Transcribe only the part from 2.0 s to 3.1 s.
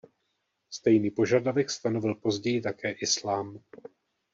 později také